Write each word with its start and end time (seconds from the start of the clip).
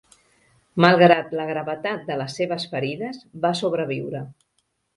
Malgrat 0.85 1.35
la 1.41 1.45
gravetat 1.49 2.03
de 2.09 2.17
les 2.23 2.39
seves 2.41 2.67
ferides, 2.73 3.23
va 3.47 3.55
sobreviure. 3.63 4.27